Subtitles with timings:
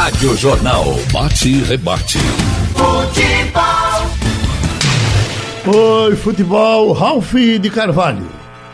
[0.00, 0.86] Rádio Jornal.
[1.12, 2.16] Bate e rebate.
[2.72, 4.08] Futebol.
[6.06, 8.26] Oi, futebol, Ralf de Carvalho.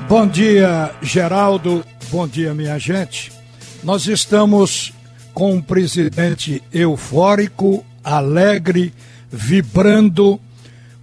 [0.08, 1.84] Bom dia, Geraldo.
[2.12, 3.32] Bom dia, minha gente.
[3.82, 4.92] Nós estamos
[5.34, 8.94] com um presidente eufórico, alegre,
[9.28, 10.40] vibrando.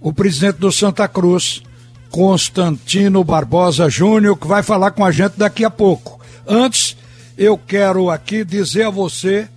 [0.00, 1.62] O presidente do Santa Cruz,
[2.10, 6.18] Constantino Barbosa Júnior, que vai falar com a gente daqui a pouco.
[6.48, 6.96] Antes,
[7.36, 9.50] eu quero aqui dizer a você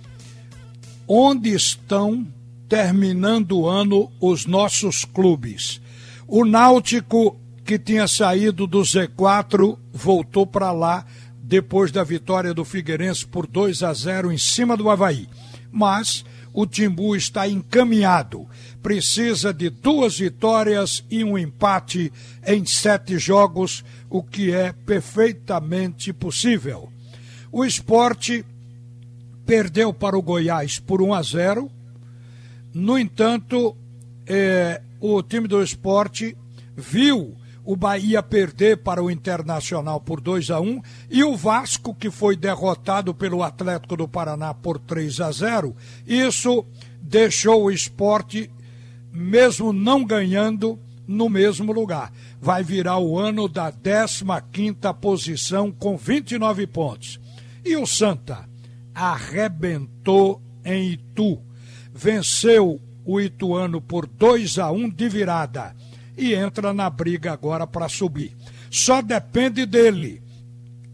[1.08, 2.26] onde estão
[2.68, 5.80] terminando o ano os nossos clubes.
[6.26, 11.06] O Náutico, que tinha saído do Z4, voltou para lá
[11.42, 15.26] depois da vitória do Figueirense por 2 a 0 em cima do Havaí.
[15.72, 18.46] Mas o Timbu está encaminhado.
[18.82, 22.12] Precisa de duas vitórias e um empate
[22.46, 26.90] em sete jogos, o que é perfeitamente possível.
[27.50, 28.44] O esporte
[29.48, 31.70] perdeu para o Goiás por 1 a 0.
[32.74, 33.74] No entanto,
[34.26, 36.36] é, o time do esporte
[36.76, 42.10] viu o Bahia perder para o Internacional por 2 a 1 e o Vasco, que
[42.10, 45.74] foi derrotado pelo Atlético do Paraná por 3 a 0.
[46.06, 46.62] Isso
[47.00, 48.50] deixou o esporte,
[49.10, 52.12] mesmo não ganhando, no mesmo lugar.
[52.38, 54.24] Vai virar o ano da 15
[55.00, 57.18] posição com 29 pontos.
[57.64, 58.47] E o Santa
[58.98, 61.40] arrebentou em Itu.
[61.94, 65.74] Venceu o Ituano por 2 a 1 de virada
[66.16, 68.36] e entra na briga agora para subir.
[68.68, 70.20] Só depende dele.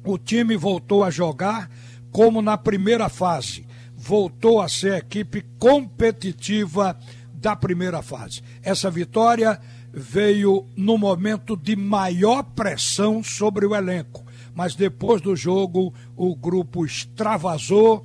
[0.05, 1.71] O time voltou a jogar
[2.11, 3.67] como na primeira fase.
[3.97, 6.99] Voltou a ser a equipe competitiva
[7.33, 8.43] da primeira fase.
[8.63, 9.59] Essa vitória
[9.91, 14.24] veio no momento de maior pressão sobre o elenco.
[14.55, 18.05] Mas depois do jogo, o grupo extravasou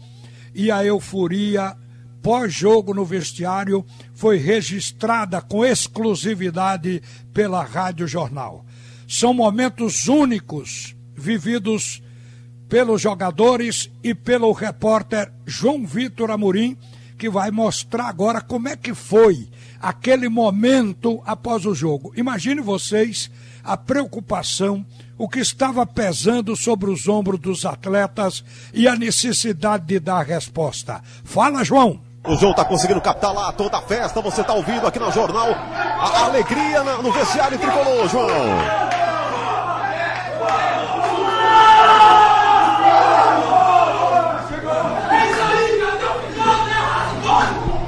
[0.53, 1.75] e a euforia
[2.21, 7.01] pós-jogo no vestiário foi registrada com exclusividade
[7.33, 8.65] pela Rádio Jornal.
[9.07, 12.01] São momentos únicos vividos
[12.67, 16.77] pelos jogadores e pelo repórter João Vitor Amorim,
[17.17, 19.49] que vai mostrar agora como é que foi
[19.79, 22.13] aquele momento após o jogo.
[22.15, 23.29] Imagine vocês
[23.63, 24.85] a preocupação,
[25.19, 28.41] o que estava pesando sobre os ombros dos atletas
[28.73, 31.01] e a necessidade de dar resposta.
[31.25, 31.99] Fala, João!
[32.25, 34.21] O João tá conseguindo captar lá toda a festa.
[34.21, 38.29] Você tá ouvindo aqui no jornal a alegria no vestiário tricolor, João.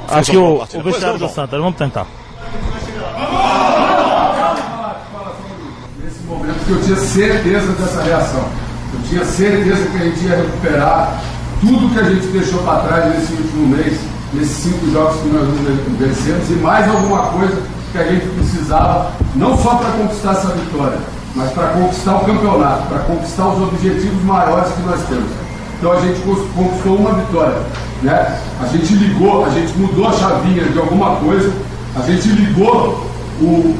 [0.08, 2.06] Acho que o, o vestiário do Santa, vamos tentar.
[6.72, 8.44] Eu tinha certeza dessa reação.
[8.94, 11.22] Eu tinha certeza que a gente ia recuperar
[11.60, 13.98] tudo que a gente deixou para trás nesse último mês
[14.32, 15.46] nesses cinco jogos que nós
[15.98, 17.62] vencemos e mais alguma coisa
[17.92, 20.98] que a gente precisava, não só para conquistar essa vitória,
[21.36, 25.30] mas para conquistar o campeonato, para conquistar os objetivos maiores que nós temos.
[25.78, 27.58] Então a gente conquistou uma vitória.
[28.02, 28.40] Né?
[28.62, 31.52] A gente ligou, a gente mudou a chavinha de alguma coisa,
[31.94, 33.06] a gente ligou
[33.40, 33.76] o,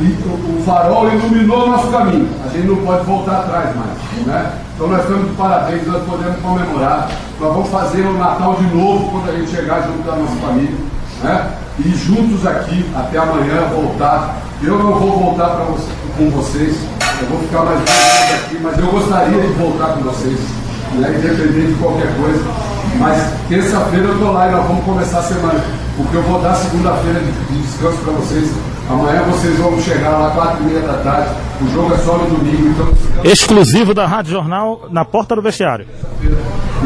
[0.00, 2.28] o farol iluminou o nosso caminho.
[2.44, 4.26] A gente não pode voltar atrás mais.
[4.26, 4.52] Né?
[4.74, 7.08] Então nós estamos de parabéns, nós podemos comemorar.
[7.40, 10.76] Nós vamos fazer o Natal de novo quando a gente chegar junto da nossa família.
[11.22, 11.50] Né?
[11.78, 14.36] E juntos aqui, até amanhã, voltar.
[14.62, 16.76] Eu não vou voltar você, com vocês,
[17.20, 20.38] eu vou ficar mais aqui, mas eu gostaria de voltar com vocês,
[20.94, 21.10] né?
[21.18, 22.44] independente de qualquer coisa.
[22.98, 25.64] Mas terça-feira eu estou lá e nós vamos começar a semana.
[25.96, 28.50] Porque eu vou dar segunda-feira de, de descanso para vocês.
[28.88, 31.30] Amanhã vocês vão chegar lá quatro e meia da tarde.
[31.60, 33.24] O jogo é só no domingo, então.
[33.24, 35.86] Exclusivo da Rádio Jornal na porta do vestiário.
[36.20, 36.26] E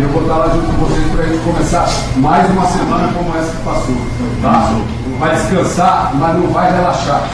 [0.03, 3.36] eu vou estar lá junto com vocês para a gente começar mais uma semana como
[3.36, 3.97] essa que passou.
[4.41, 4.70] Tá?
[5.19, 7.28] Vai descansar, mas não vai relaxar.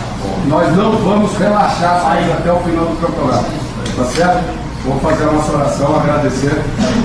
[0.47, 3.44] Nós não vamos relaxar mais até o final do campeonato.
[3.96, 4.63] Tá certo?
[4.84, 6.62] Vamos fazer a nossa oração, agradecer.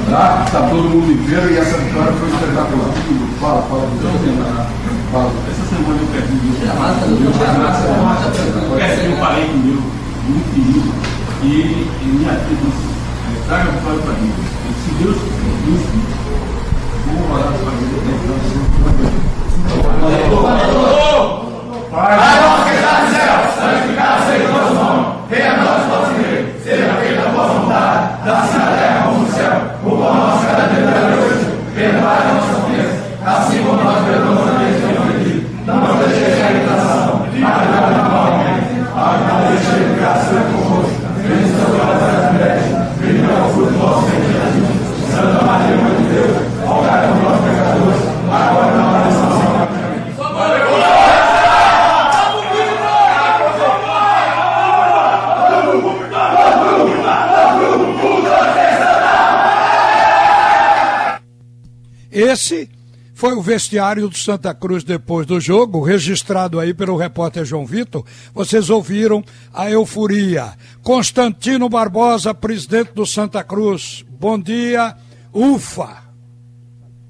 [0.10, 0.44] Tá?
[0.46, 2.92] Está todo mundo inteiro e essa vitória foi espetacular.
[3.40, 3.88] Fala, fala
[5.14, 5.32] Fala.
[5.50, 6.52] Essa semana eu perdi o
[8.76, 9.80] perdi um parente meu,
[10.28, 10.92] muito querido,
[11.42, 12.84] e ele me disse,
[13.48, 14.32] traga a vitória para mim.
[14.84, 16.04] Se Deus permitir,
[17.08, 18.00] vamos orar para ele.
[62.20, 62.70] Esse
[63.16, 68.04] foi o vestiário do Santa Cruz depois do jogo, registrado aí pelo repórter João Vitor.
[68.34, 69.24] Vocês ouviram
[69.54, 70.52] a euforia.
[70.84, 74.06] Constantino Barbosa, presidente do Santa Cruz.
[74.10, 74.98] Bom dia,
[75.34, 76.04] ufa!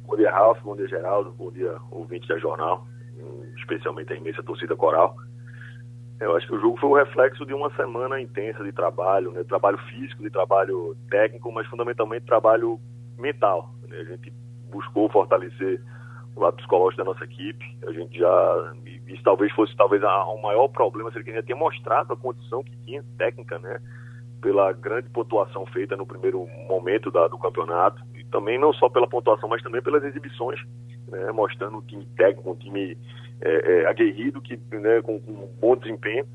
[0.05, 0.61] Bom dia, Ralf.
[0.61, 1.31] Bom dia, Geraldo.
[1.31, 2.85] Bom dia, ouvinte da jornal,
[3.57, 5.15] especialmente a imensa torcida coral.
[6.19, 9.43] Eu acho que o jogo foi um reflexo de uma semana intensa de trabalho, né?
[9.43, 12.79] trabalho físico, de trabalho técnico, mas fundamentalmente trabalho
[13.17, 13.73] mental.
[13.87, 13.97] Né?
[13.97, 14.31] A gente
[14.69, 15.81] buscou fortalecer
[16.35, 17.65] o lado psicológico da nossa equipe.
[17.87, 18.73] A gente já.
[19.07, 22.75] Isso talvez fosse talvez o maior problema, se ele já tinha mostrado a condição que
[22.85, 23.79] tinha técnica, né?
[24.41, 28.01] Pela grande pontuação feita no primeiro momento da, do campeonato.
[28.15, 30.59] E também não só pela pontuação, mas também pelas exibições,
[31.07, 31.31] né?
[31.31, 32.97] Mostrando um time técnico, um time
[33.41, 36.25] é, é, aguerrido, que, né, com, com um bom desempenho.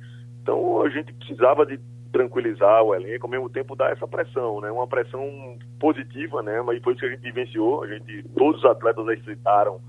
[0.42, 1.78] Então a gente precisava de
[2.14, 4.70] tranquilizar o elenco, ao mesmo tempo dar essa pressão, né?
[4.70, 6.62] Uma pressão positiva, né?
[6.62, 7.82] Mas foi isso que a gente vivenciou.
[7.82, 9.80] A gente, todos os atletas aceitaram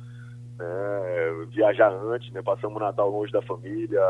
[0.58, 4.02] né, viajar antes, né, passamos o Natal longe da família,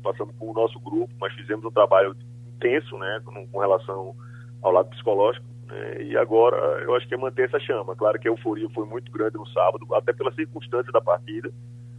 [0.00, 2.14] passamos com o nosso grupo, mas fizemos um trabalho
[2.54, 4.14] intenso né, com, com relação
[4.62, 5.44] ao lado psicológico.
[5.66, 7.96] Né, e agora eu acho que é manter essa chama.
[7.96, 11.50] Claro que a euforia foi muito grande no sábado, até pela circunstância da partida,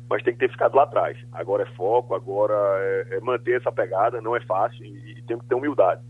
[0.10, 1.18] mas tem que ter ficado lá atrás.
[1.32, 5.38] Agora é foco, agora é, é manter essa pegada, não é fácil e, e tem
[5.38, 6.02] que ter humildade.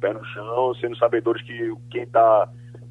[0.00, 2.48] Pé no chão, sendo sabedores que quem está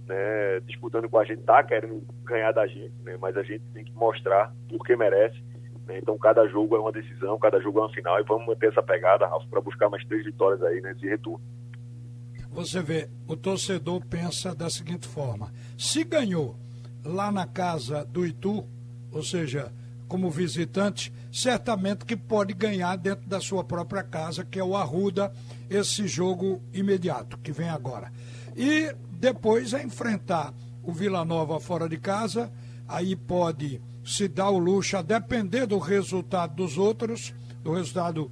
[0.08, 3.84] né, disputando com a gente, está querendo ganhar da gente, né, mas a gente tem
[3.84, 5.38] que mostrar porque merece.
[5.86, 8.70] Né, então cada jogo é uma decisão, cada jogo é uma final e vamos manter
[8.70, 11.42] essa pegada, Ralf, para buscar mais três vitórias aí nesse retorno.
[12.52, 16.56] Você vê, o torcedor pensa da seguinte forma: se ganhou
[17.04, 18.64] lá na casa do Itu,
[19.12, 19.72] ou seja,
[20.14, 25.34] como visitante, certamente que pode ganhar dentro da sua própria casa, que é o Arruda,
[25.68, 28.14] esse jogo imediato que vem agora.
[28.56, 32.52] E depois é enfrentar o Vila Nova fora de casa,
[32.88, 37.34] aí pode se dar o luxo, a depender do resultado dos outros,
[37.64, 38.32] do resultado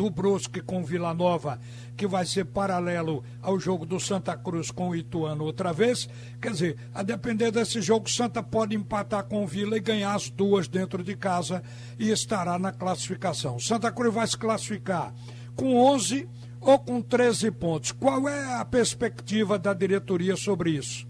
[0.00, 1.58] do Brusque com Vila Nova,
[1.94, 6.08] que vai ser paralelo ao jogo do Santa Cruz com o Ituano outra vez.
[6.40, 10.66] Quer dizer, a depender desse jogo, Santa pode empatar com Vila e ganhar as duas
[10.66, 11.62] dentro de casa
[11.98, 13.58] e estará na classificação.
[13.58, 15.12] Santa Cruz vai se classificar
[15.54, 16.26] com 11
[16.62, 17.92] ou com 13 pontos.
[17.92, 21.06] Qual é a perspectiva da diretoria sobre isso?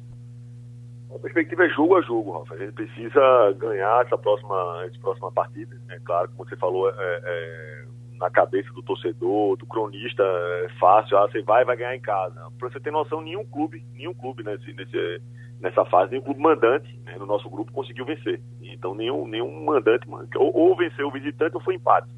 [1.15, 2.55] A perspectiva é jogo a jogo, Rafa.
[2.55, 5.77] A gente precisa ganhar essa próxima, essa próxima partida.
[5.91, 7.85] É claro, como você falou, é, é,
[8.21, 11.17] na cabeça do torcedor, do cronista, é fácil.
[11.17, 12.39] Ah, você vai vai ganhar em casa.
[12.59, 15.23] Para você ter noção, nenhum clube, nenhum clube nesse, nesse,
[15.61, 18.41] nessa fase, nenhum clube mandante né, no nosso grupo conseguiu vencer.
[18.61, 20.07] Então, nenhum, nenhum mandante,
[20.37, 22.09] ou, ou venceu o visitante ou foi empate.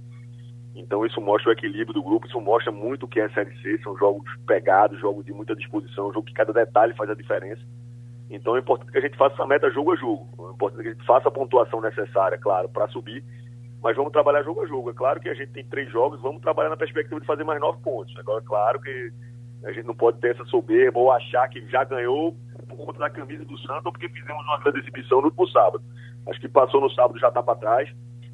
[0.74, 3.54] Então isso mostra o equilíbrio do grupo, isso mostra muito o que é a Série
[3.60, 7.60] C, são jogos pegados, jogos de muita disposição, jogo que cada detalhe faz a diferença.
[8.30, 10.88] Então é importante que a gente faça essa meta jogo a jogo, é importante que
[10.88, 13.22] a gente faça a pontuação necessária, claro, para subir,
[13.82, 14.90] mas vamos trabalhar jogo a jogo.
[14.90, 17.60] É claro que a gente tem três jogos, vamos trabalhar na perspectiva de fazer mais
[17.60, 18.16] nove pontos.
[18.16, 19.12] Agora, é claro que
[19.64, 22.36] a gente não pode ter essa soberba ou achar que já ganhou
[22.68, 25.82] por conta da camisa do Santos ou porque fizemos uma grande exibição no último sábado.
[26.28, 27.90] Acho que passou no sábado já está para trás.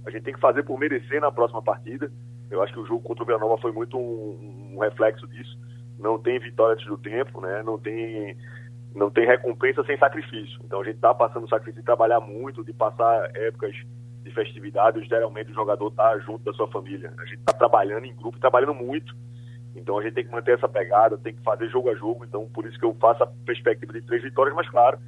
[0.07, 2.11] A gente tem que fazer por merecer na próxima partida.
[2.51, 5.59] Eu acho que o jogo contra o Vila Nova foi muito um, um reflexo disso.
[5.99, 7.63] Não tem vitória antes do tempo, né?
[7.63, 8.37] Não tem
[8.95, 10.59] não tem recompensa sem sacrifício.
[10.65, 13.75] Então a gente está passando o sacrifício de trabalhar muito, de passar épocas
[14.29, 15.05] de festividade.
[15.07, 17.13] Geralmente o jogador está junto da sua família.
[17.19, 19.15] A gente está trabalhando em grupo, trabalhando muito.
[19.75, 22.25] Então a gente tem que manter essa pegada, tem que fazer jogo a jogo.
[22.25, 24.99] Então por isso que eu faço a perspectiva de três vitórias, mas claro,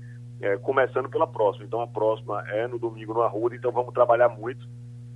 [0.41, 1.65] é, começando pela próxima.
[1.67, 4.67] Então a próxima é no domingo no Arruda, então vamos trabalhar muito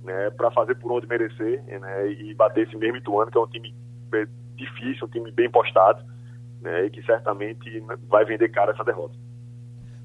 [0.03, 3.47] né, para fazer por onde merecer né, e bater esse mesmo Ituano, que é um
[3.47, 3.73] time
[4.55, 6.05] difícil, um time bem postado
[6.61, 9.15] né, e que certamente vai vender cara essa derrota.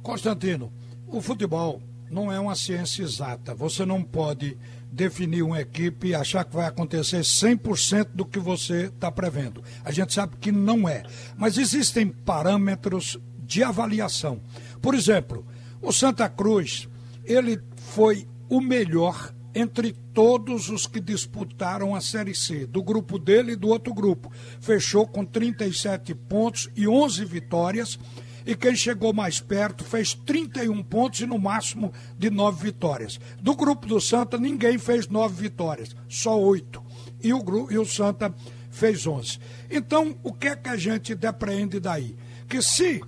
[0.02, 0.72] Constantino,
[1.06, 1.80] o futebol
[2.10, 3.54] não é uma ciência exata.
[3.54, 4.56] Você não pode
[4.90, 9.62] definir uma equipe e achar que vai acontecer 100% do que você está prevendo.
[9.84, 11.04] A gente sabe que não é.
[11.36, 14.40] Mas existem parâmetros de avaliação.
[14.82, 15.46] Por exemplo,
[15.80, 16.88] o Santa Cruz,
[17.24, 23.52] ele foi o melhor entre todos os que disputaram a Série C, do grupo dele
[23.52, 24.30] e do outro grupo.
[24.60, 27.98] Fechou com 37 pontos e 11 vitórias.
[28.46, 33.20] E quem chegou mais perto fez 31 pontos e no máximo de 9 vitórias.
[33.40, 36.82] Do grupo do Santa, ninguém fez 9 vitórias, só 8.
[37.22, 38.34] E o, e o Santa
[38.70, 39.38] fez 11.
[39.70, 42.16] Então, o que é que a gente depreende daí?
[42.48, 43.00] Que se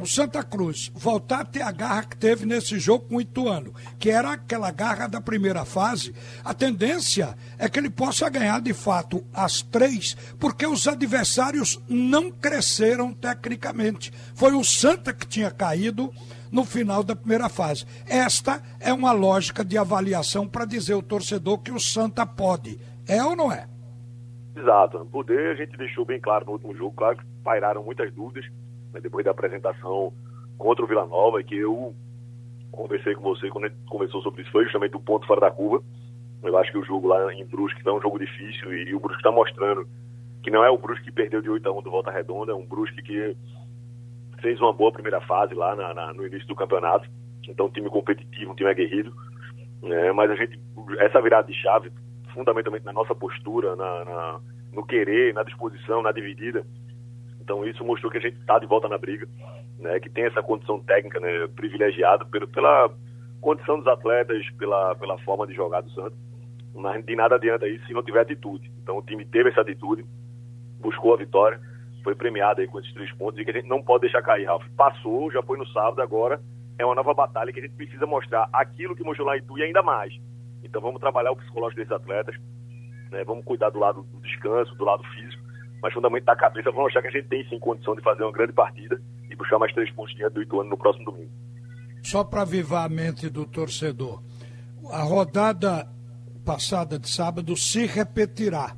[0.00, 3.74] o Santa Cruz voltar a ter a garra que teve nesse jogo com o Ituano,
[3.98, 8.72] que era aquela garra da primeira fase, a tendência é que ele possa ganhar de
[8.72, 14.10] fato as três, porque os adversários não cresceram tecnicamente.
[14.34, 16.10] Foi o Santa que tinha caído
[16.50, 17.84] no final da primeira fase.
[18.08, 22.80] Esta é uma lógica de avaliação para dizer ao torcedor que o Santa pode.
[23.06, 23.68] É ou não é?
[24.56, 25.04] Exato.
[25.06, 28.50] Poder, a gente deixou bem claro no último jogo, claro que pairaram muitas dúvidas
[28.92, 30.12] né, depois da apresentação
[30.58, 31.94] contra o Vila Nova, que eu
[32.70, 35.50] conversei com você quando a gente conversou sobre isso, foi justamente o ponto fora da
[35.50, 35.84] curva.
[36.42, 39.00] Eu acho que o jogo lá em Brusque é um jogo difícil e, e o
[39.00, 39.86] Brusque está mostrando
[40.42, 42.54] que não é o Brusque que perdeu de 8 a 1 do Volta Redonda, é
[42.54, 43.36] um Brusque que
[44.40, 47.08] fez uma boa primeira fase lá na, na, no início do campeonato.
[47.46, 49.12] Então, um time competitivo, um time aguerrido.
[49.82, 50.12] Né?
[50.12, 50.58] Mas a gente,
[50.98, 51.92] essa virada de chave,
[52.32, 54.40] fundamentalmente na nossa postura, na, na,
[54.72, 56.64] no querer, na disposição, na dividida.
[57.50, 59.26] Então, isso mostrou que a gente está de volta na briga,
[59.76, 59.98] né?
[59.98, 61.48] que tem essa condição técnica né?
[61.48, 62.88] privilegiada pelo, pela
[63.40, 66.16] condição dos atletas, pela, pela forma de jogar do Santos.
[66.72, 68.70] Mas de nada adianta isso se não tiver atitude.
[68.80, 70.04] Então, o time teve essa atitude,
[70.80, 71.60] buscou a vitória
[72.02, 74.46] foi premiado aí com esses três pontos e que a gente não pode deixar cair,
[74.46, 74.64] Ralf.
[74.74, 76.40] Passou, já foi no sábado, agora
[76.78, 79.58] é uma nova batalha que a gente precisa mostrar aquilo que mostrou lá em Itu
[79.58, 80.14] e ainda mais.
[80.64, 82.34] Então vamos trabalhar o psicológico desses atletas,
[83.10, 83.22] né?
[83.22, 85.29] vamos cuidar do lado do descanso, do lado físico,
[85.82, 88.32] mas fundamento da cabeça, vamos achar que a gente tem sim condição de fazer uma
[88.32, 91.30] grande partida e buscar mais três pontos diante do Ituano no próximo domingo.
[92.02, 94.22] Só para avivar a mente do torcedor,
[94.90, 95.88] a rodada
[96.44, 98.74] passada de sábado se repetirá.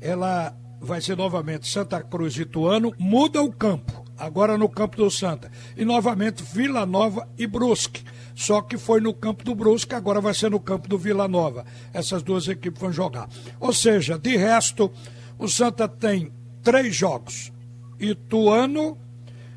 [0.00, 5.10] Ela vai ser novamente Santa Cruz e Ituano, muda o campo, agora no campo do
[5.10, 5.50] Santa.
[5.76, 8.04] E novamente Vila Nova e Brusque.
[8.34, 11.64] Só que foi no campo do Brusque, agora vai ser no campo do Vila Nova.
[11.92, 13.28] Essas duas equipes vão jogar.
[13.60, 14.92] Ou seja, de resto,
[15.38, 16.32] o Santa tem
[16.64, 17.52] três jogos:
[18.00, 18.98] Ituano,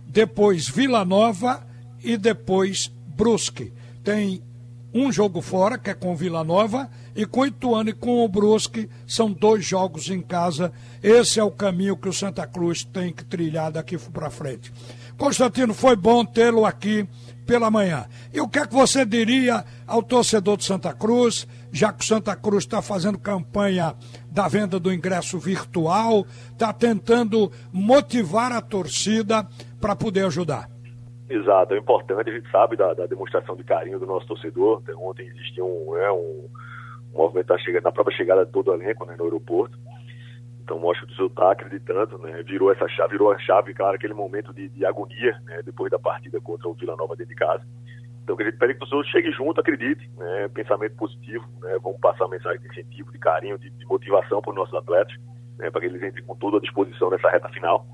[0.05, 1.65] depois Vila Nova
[2.03, 3.73] e depois Brusque.
[4.03, 4.43] Tem
[4.93, 8.89] um jogo fora, que é com Vila Nova, e com Ituano e com o Brusque,
[9.07, 10.71] são dois jogos em casa.
[11.01, 14.71] Esse é o caminho que o Santa Cruz tem que trilhar daqui para frente.
[15.17, 17.07] Constantino, foi bom tê-lo aqui
[17.45, 18.05] pela manhã.
[18.31, 22.35] E o que é que você diria ao torcedor de Santa Cruz, já que Santa
[22.35, 23.95] Cruz está fazendo campanha
[24.31, 29.47] da venda do ingresso virtual, está tentando motivar a torcida
[29.79, 30.69] para poder ajudar?
[31.29, 34.81] Exato, é importante, a gente sabe da, da demonstração de carinho do nosso torcedor.
[34.97, 36.49] Ontem existia um, é, um,
[37.13, 39.77] um movimento na, chegada, própria chegada de todo o elenco né, no aeroporto.
[40.63, 42.43] Então mostra o senhor está acreditando, né?
[42.43, 45.61] Virou essa chave, virou a chave, claro, aquele momento de, de agonia, né?
[45.63, 47.63] Depois da partida contra o Vila Nova dentro de casa.
[48.27, 50.49] Então a gente pede que o senhor chegue junto, acredite, né?
[50.49, 51.77] Pensamento positivo, né?
[51.81, 55.15] Vamos passar mensagem de incentivo, de carinho, de, de motivação para os nossos atletas,
[55.57, 55.71] né?
[55.71, 57.87] Para que eles entrem com toda a disposição nessa reta final.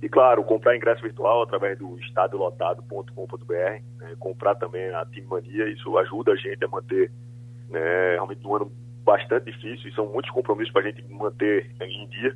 [0.00, 5.98] E claro, comprar ingresso virtual através do estadiolotado.com.br, né, comprar também a Team Mania, isso
[5.98, 7.10] ajuda a gente a manter
[7.68, 8.72] né, realmente um ano
[9.04, 12.34] bastante difícil e são muitos compromissos para a gente manter em dia.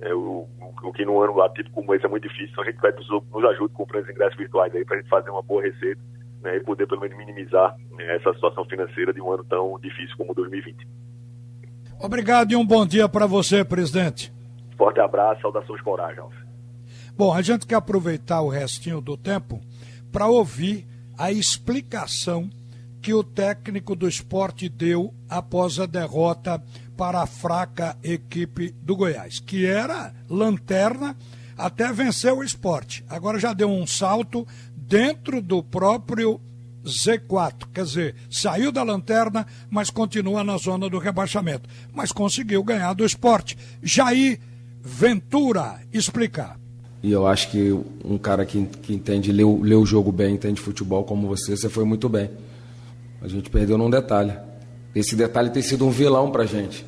[0.00, 0.46] É, o,
[0.84, 3.44] o, que num ano atípico como esse é muito difícil, então a gente vai nos,
[3.50, 6.00] ajude comprando os ingressos virtuais aí para a gente fazer uma boa receita
[6.42, 10.16] né, e poder pelo menos minimizar né, essa situação financeira de um ano tão difícil
[10.16, 10.86] como 2020.
[12.00, 14.32] Obrigado e um bom dia para você, presidente.
[14.76, 16.22] Forte abraço, saudações coragem.
[17.16, 19.60] Bom, a gente quer aproveitar o restinho do tempo
[20.12, 22.48] para ouvir a explicação
[23.02, 26.62] que o técnico do esporte deu após a derrota
[26.96, 31.16] para a fraca equipe do Goiás, que era lanterna
[31.56, 33.04] até vencer o esporte.
[33.08, 34.46] Agora já deu um salto
[34.88, 36.40] dentro do próprio
[36.84, 41.68] Z4, quer dizer, saiu da lanterna, mas continua na zona do rebaixamento.
[41.92, 43.56] Mas conseguiu ganhar do esporte.
[43.82, 44.40] Jair
[44.80, 46.58] Ventura explicar.
[47.02, 50.60] E eu acho que um cara que, que entende, lê, lê o jogo bem, entende
[50.60, 52.30] futebol como você, você foi muito bem.
[53.20, 54.32] A gente perdeu num detalhe.
[54.94, 56.86] Esse detalhe tem sido um vilão pra gente.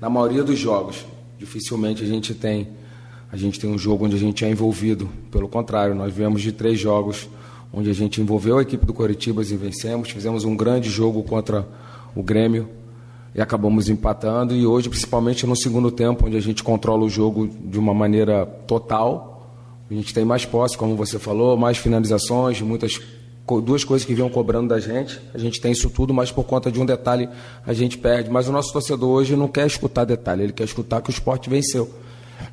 [0.00, 1.04] Na maioria dos jogos,
[1.38, 2.68] dificilmente a gente tem
[3.30, 5.08] a gente tem um jogo onde a gente é envolvido.
[5.30, 7.28] Pelo contrário, nós viemos de três jogos
[7.72, 10.10] onde a gente envolveu a equipe do Coritiba e vencemos.
[10.10, 11.66] Fizemos um grande jogo contra
[12.14, 12.68] o Grêmio
[13.34, 14.54] e acabamos empatando.
[14.54, 18.44] E hoje, principalmente no segundo tempo, onde a gente controla o jogo de uma maneira
[18.66, 19.32] total,
[19.90, 23.00] a gente tem mais posse, como você falou, mais finalizações, muitas
[23.62, 25.20] duas coisas que vinham cobrando da gente.
[25.34, 27.28] A gente tem isso tudo, mas por conta de um detalhe
[27.66, 28.30] a gente perde.
[28.30, 31.50] Mas o nosso torcedor hoje não quer escutar detalhe, ele quer escutar que o esporte
[31.50, 31.90] venceu.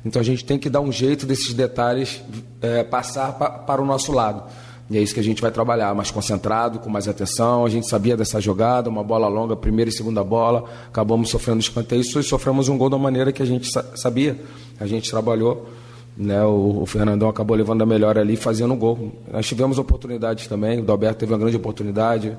[0.04, 2.22] Então a gente tem que dar um jeito desses detalhes
[2.60, 4.44] é, passar pa, para o nosso lado.
[4.90, 7.64] E é isso que a gente vai trabalhar, mais concentrado, com mais atenção.
[7.64, 10.64] A gente sabia dessa jogada, uma bola longa, primeira e segunda bola.
[10.88, 14.36] Acabamos sofrendo escanteio e sofremos um gol da maneira que a gente sabia.
[14.80, 15.68] A gente trabalhou.
[16.16, 19.12] Né, o, o, Fernandão acabou levando a melhor ali fazendo um gol.
[19.32, 22.36] Nós tivemos oportunidades também, o Dalberto teve uma grande oportunidade,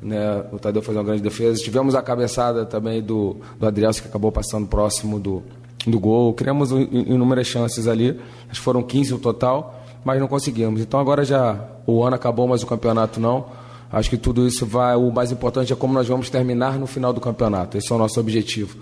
[0.00, 1.60] né, o Tadeu fez uma grande defesa.
[1.60, 5.42] Tivemos a cabeçada também do, do que acabou passando próximo do,
[5.84, 6.32] do gol.
[6.32, 10.80] Criamos inúmeras chances ali, acho que foram 15 no total, mas não conseguimos.
[10.80, 13.46] Então agora já o ano acabou, mas o campeonato não.
[13.90, 14.94] Acho que tudo isso vai.
[14.94, 17.78] O mais importante é como nós vamos terminar no final do campeonato.
[17.78, 18.76] Esse é o nosso objetivo.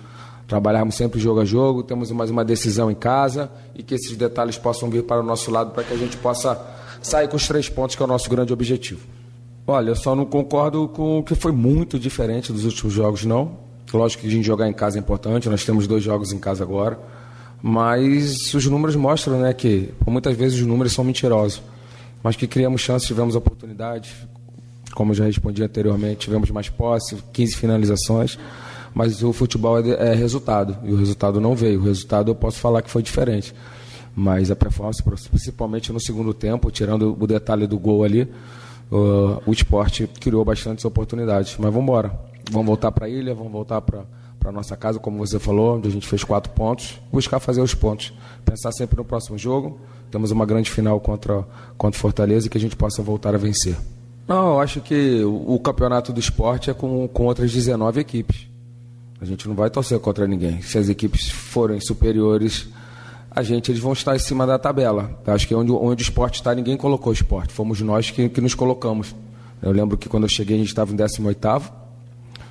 [0.49, 4.59] Trabalharmos sempre jogo a jogo, temos mais uma decisão em casa e que esses detalhes
[4.59, 6.61] possam vir para o nosso lado para que a gente possa
[7.01, 9.01] sair com os três pontos, que é o nosso grande objetivo.
[9.65, 13.59] Olha, eu só não concordo com o que foi muito diferente dos últimos jogos, não.
[13.93, 16.65] Lógico que a gente jogar em casa é importante, nós temos dois jogos em casa
[16.65, 16.99] agora,
[17.63, 21.63] mas os números mostram né, que muitas vezes os números são mentirosos.
[22.27, 24.13] Mas que criamos chances, tivemos oportunidade,
[24.97, 28.37] como eu já respondi anteriormente, tivemos mais posse, 15 finalizações
[28.93, 31.79] mas o futebol é, é, resultado e o resultado não veio.
[31.79, 33.55] O resultado eu posso falar que foi diferente,
[34.13, 38.23] mas a performance, principalmente no segundo tempo, tirando o detalhe do gol ali,
[38.91, 41.55] uh, o esporte criou bastantes oportunidades.
[41.59, 42.11] Mas vamos embora,
[42.51, 44.05] vamos voltar para a ilha, vamos voltar para
[44.47, 47.75] para nossa casa, como você falou, onde a gente fez quatro pontos, buscar fazer os
[47.75, 48.13] pontos,
[48.45, 49.81] pensar sempre no próximo jogo.
[50.09, 51.45] Temos uma grande final contra
[51.77, 53.77] contra Fortaleza e que a gente possa voltar a vencer.
[54.29, 58.47] Não, eu acho que o, o campeonato do esporte é com, com outras 19 equipes.
[59.21, 60.63] A gente não vai torcer contra ninguém.
[60.63, 62.69] Se as equipes forem superiores
[63.29, 65.21] a gente, eles vão estar em cima da tabela.
[65.27, 67.53] Acho que onde, onde o esporte está, ninguém colocou o esporte.
[67.53, 69.13] Fomos nós que, que nos colocamos.
[69.61, 71.86] Eu lembro que quando eu cheguei, a gente estava em 18.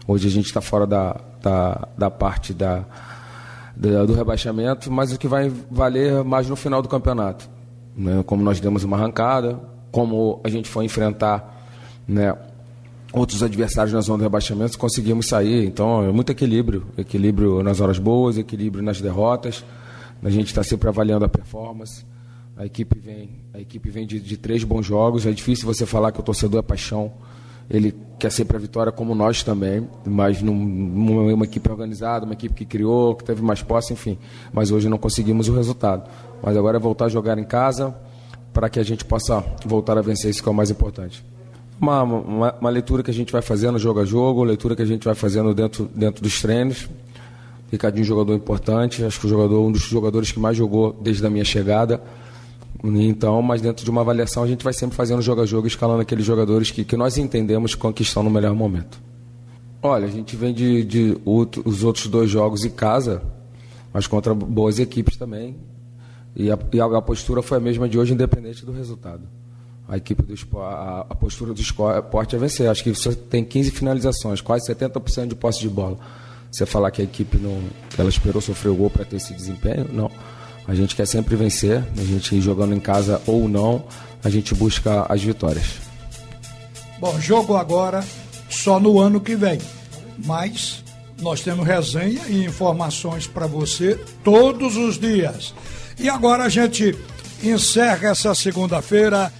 [0.08, 2.86] Hoje a gente está fora da, da, da parte da,
[3.76, 7.50] da, do rebaixamento, mas o que vai valer mais no final do campeonato.
[7.96, 8.24] Né?
[8.26, 9.60] Como nós demos uma arrancada,
[9.92, 11.66] como a gente foi enfrentar
[12.08, 12.36] né,
[13.14, 15.66] outros adversários na zona de rebaixamento, conseguimos sair.
[15.66, 16.86] Então, é muito equilíbrio.
[16.98, 19.64] Equilíbrio nas horas boas, equilíbrio nas derrotas.
[20.22, 22.06] A gente está sempre avaliando a performance.
[22.58, 25.26] A equipe vem, a equipe vem de, de, três bons jogos.
[25.26, 27.12] É difícil você falar que o torcedor é paixão.
[27.70, 29.88] Ele quer sempre a vitória, como nós também.
[30.06, 34.18] Mas num, uma equipe organizada, uma equipe que criou, que teve mais posse, enfim.
[34.54, 36.10] Mas hoje não conseguimos o resultado.
[36.42, 37.96] Mas agora é voltar a jogar em casa
[38.54, 40.32] para que a gente possa voltar a vencer.
[40.32, 41.24] Isso que é o mais importante
[41.80, 44.86] uma, uma, uma, leitura que a gente vai fazendo jogo a jogo, leitura que a
[44.86, 46.90] gente vai fazendo dentro, dentro dos treinos.
[47.72, 51.26] Ricardinho um jogador importante, acho que o jogador um dos jogadores que mais jogou desde
[51.26, 52.02] a minha chegada.
[52.84, 56.02] Então, mas dentro de uma avaliação a gente vai sempre fazendo jogo a jogo, escalando
[56.02, 59.02] aqueles jogadores que, que nós entendemos que estão no melhor momento.
[59.82, 63.22] Olha, a gente vem de, de outro, os outros dois jogos em casa,
[63.94, 65.56] mas contra boas equipes também.
[66.36, 69.24] E a, e a postura foi a mesma de hoje, independente do resultado
[69.88, 72.70] a equipe do a, a postura do esporte é vencer.
[72.70, 75.98] Acho que você tem 15 finalizações, quase 70% de posse de bola.
[76.52, 77.62] Você falar que a equipe não,
[77.98, 80.10] ela esperou sofrer o gol para ter esse desempenho, não.
[80.68, 83.86] A gente quer sempre vencer, a gente jogando em casa ou não,
[84.24, 85.66] a gente busca as vitórias.
[87.00, 88.04] Bom, jogo agora
[88.50, 89.60] só no ano que vem,
[90.26, 90.84] mas
[91.22, 95.54] nós temos resenha e informações para você todos os dias.
[96.00, 96.96] E agora a gente
[97.44, 99.32] encerra essa segunda-feira